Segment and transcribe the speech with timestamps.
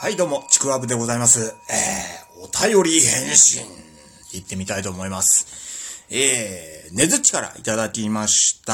[0.00, 1.56] はい、どうも、ちくわぶでございます。
[1.68, 3.66] えー、お便り返信、
[4.32, 6.06] 行ってみたいと思います。
[6.08, 8.72] えー、ねずっちからいただきました。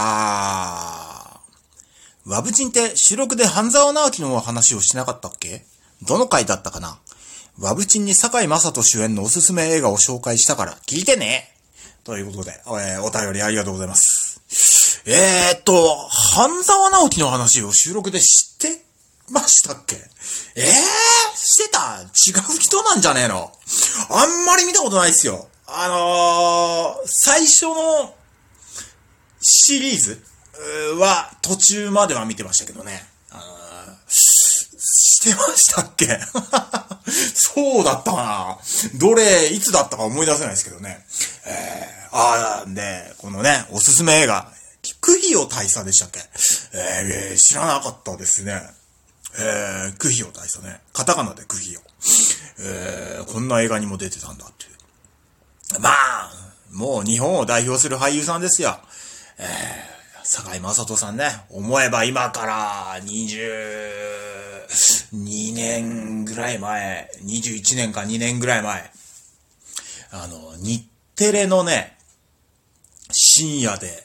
[2.27, 5.65] ワブチンって収録で半沢直樹の話をしなかったっけ？
[6.03, 6.99] どの回だったかな？
[7.59, 11.49] ワブチンに坂井正人主演のおすすめ映画を紹介したから聞いてね
[12.05, 15.03] ということで、えー、お便りありがとうございます。
[15.07, 18.84] えーっと、半沢直樹の話を収録で知って
[19.31, 19.97] ましたっけ？
[20.57, 20.65] えー、
[21.37, 22.01] してた？
[22.03, 23.53] 違う人なんじゃねえの？
[24.11, 25.49] あんまり見たことないっすよ。
[25.67, 28.15] あのー、最初の
[29.41, 30.23] シリーズ
[30.99, 33.07] は途中までは見てましたけどね。
[33.31, 33.45] あのー
[34.87, 36.21] してましたっけ？
[37.35, 38.59] そうだったかな
[38.99, 41.07] どれ、いつだったか思い出せないですけどね。
[41.47, 44.53] えー、あー、で、このね、おすすめ映画、
[45.01, 46.21] クヒオ大佐でしたっけ？
[46.75, 48.63] えー、知らなかったですね。
[49.37, 50.81] えー、クヒオ大佐ね。
[50.93, 51.81] カタカナでクヒオ。
[52.61, 54.73] えー、こんな映画にも出てたんだっていう。
[55.81, 56.31] まあ、
[56.73, 58.79] もう日本を代表する俳優さんですよ。
[59.39, 59.47] えー、
[60.23, 61.31] 坂井正人さんね。
[61.51, 68.91] 思えば今から22年ぐらい前、21年か2年ぐらい前。
[70.13, 71.97] あの、日テレのね、
[73.11, 74.05] 深夜で、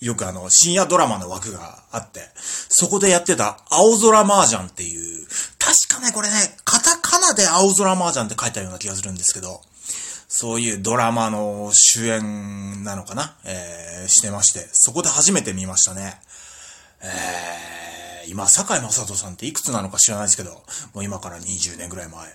[0.00, 2.30] よくあの、深夜ドラマの枠があって、
[2.68, 5.26] そこでやってた青空麻雀っていう、
[5.58, 9.60] 確かね、これね、カタカナで青空麻雀って書いたような気がするんですけど、
[10.28, 13.36] そういうドラマの主演なのかな？
[13.44, 16.20] えー、してまして、そこで初めて見ましたね。
[17.00, 20.50] えー、今、坂井正人さんっていくつなのか知らないですけど、
[20.94, 22.28] もう今から20年ぐらい前。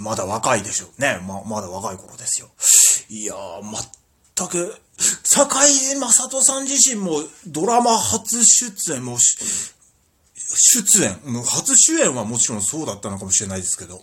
[0.00, 0.86] まだ若いでしょ。
[0.98, 1.20] ね。
[1.26, 2.48] ま、まだ若い頃ですよ。
[3.08, 3.62] いやー、
[4.36, 4.80] 全く、
[5.22, 9.36] 坂井正人さん自身もドラマ初出演もし、
[10.36, 14.02] 出演、初主演はもちろんそうだったのかもしれないですけど、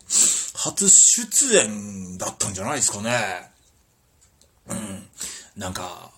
[0.56, 3.52] 初出演だったんじゃないですかね。
[4.70, 5.08] うん。
[5.58, 6.12] なんか、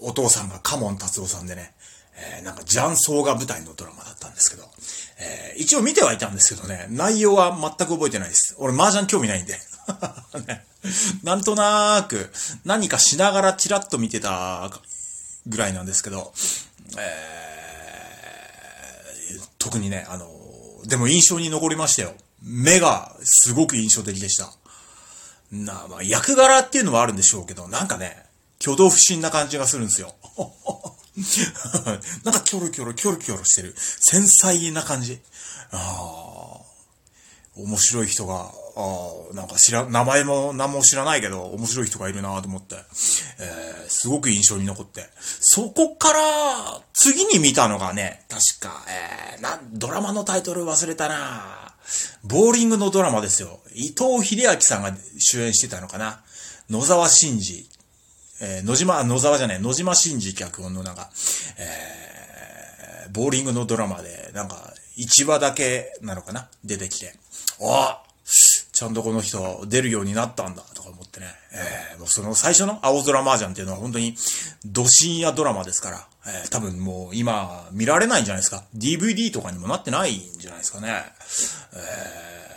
[0.00, 1.74] お父さんがカモン達夫さんでね、
[2.14, 4.64] えー、なんか雀荘が舞台のドラマだったんですけど、
[5.18, 8.56] えー、一応見てはいたんですけどね、内容は全く覚えてないです。
[8.58, 9.58] 俺麻雀興味ないんで。
[10.46, 10.64] ね、
[11.22, 12.32] なんとなーく、
[12.64, 14.70] 何かしながらチラッと見てた
[15.46, 16.32] ぐらいなんですけど、
[16.98, 20.28] えー、特にね、あの、
[20.86, 22.14] でも印象に残りましたよ。
[22.42, 24.52] 目がすごく印象的でした。
[25.52, 28.24] なまあ、役柄っていうのはあるんでしょうけど、なんかね、
[28.60, 30.14] 挙動不審な感じがするんですよ。
[32.24, 33.74] なんかキョロキョロキョロキョロしてる。
[33.76, 35.20] 繊細な感じ。
[35.72, 36.69] ああ。
[37.56, 45.06] 面白い人が、ああ、なんか知ら、名前も何も知らないけど、面白い人がいるなと思って、えー、すごく印象に残って。
[45.18, 46.20] そこから、
[46.92, 48.84] 次に見たのがね、確か、
[49.34, 51.74] えー、な、ドラマのタイトル忘れたな
[52.22, 53.60] ボーリングのドラマですよ。
[53.74, 56.22] 伊藤秀明さんが主演してたのかな。
[56.68, 57.68] 野沢真二。
[58.42, 61.10] えー、野島、野沢じゃない、野島真二脚本のなんか、
[61.58, 66.48] えー、ボーリングのドラマで、なんか、1話だけなのかな？
[66.64, 67.14] 出てきて。
[67.62, 68.02] あ
[68.72, 71.26] ちゃんとこの人出るようになったんだ、とか思ってね。
[71.52, 74.16] えー、もうその最初の青空麻雀っていうのは本当に、
[74.64, 78.64] ド深夜ドラマですから、えー、多分もう今見られないんじゃないですか。
[78.74, 81.02] DVD とかにもなってないんじゃないですかね。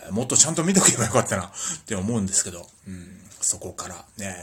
[0.05, 1.51] えー、もっとちゃんと見とけばよかったな、っ
[1.85, 3.19] て思うんですけど、うん。
[3.41, 4.37] そこからね、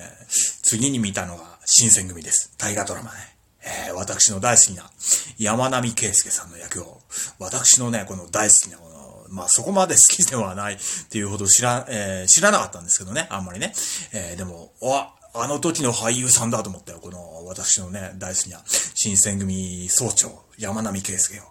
[0.62, 2.52] 次に見たのが新選組です。
[2.58, 3.39] 大河ドラマね。
[3.64, 4.90] えー、私の大好きな
[5.38, 7.00] 山並圭介さんの役を、
[7.38, 10.78] 私のね、この大好きなこの、まあそこまで好きではないっ
[11.08, 13.72] ていうほど知ら、えー、知らなかったんですけどね、あんまりね。
[14.12, 16.98] えー、でも、あ、あの時の俳優さんだと思ったよ。
[17.00, 21.42] この私のね、大好きな新選組総長、山並圭介を、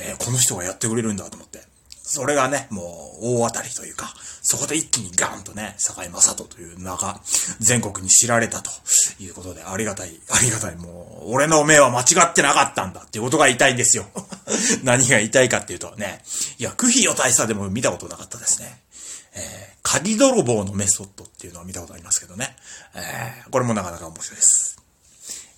[0.00, 1.60] え、この人がやってくれるんだと思って。
[2.10, 7.20] それがね、もう大当たりというか、そこで一気にガーンとね、坂井正人という名が
[7.60, 8.70] 全国に知られたと
[9.20, 14.06] いうことで、ありがたい、ありがたい、もう、俺の目は間違ってなかったんだっていうことが言いんですよ。
[14.84, 16.24] 何が言いたいかっていうとね、
[16.56, 18.80] いや、クヒヨ大佐でも見たことなかったですね。
[19.34, 22.56] えー、鍵泥棒のメソッドっていうのは見たことありますけどね。
[22.94, 24.78] えー、これもなかなか面白いです。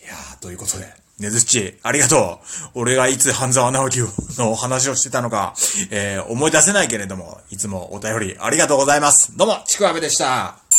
[0.03, 2.41] いやー、ということで、ねずっち、ありがと
[2.75, 2.81] う。
[2.81, 4.01] 俺がいつ半沢直樹
[4.39, 5.55] のお話をしてたのか、
[5.91, 9.37] えー、思い出せないけれども、いつもお便りありがとうございます。
[9.37, 10.70] どうも、ちくわべでした。